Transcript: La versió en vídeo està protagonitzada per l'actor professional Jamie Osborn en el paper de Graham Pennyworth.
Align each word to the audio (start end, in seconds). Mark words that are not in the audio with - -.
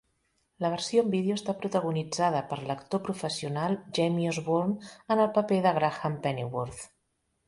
La 0.63 0.69
versió 0.75 1.01
en 1.03 1.09
vídeo 1.15 1.33
està 1.39 1.53
protagonitzada 1.57 2.39
per 2.53 2.57
l'actor 2.69 3.01
professional 3.09 3.75
Jamie 3.97 4.31
Osborn 4.31 4.73
en 5.17 5.21
el 5.27 5.29
paper 5.37 5.61
de 5.67 5.75
Graham 5.77 6.17
Pennyworth. 6.25 6.81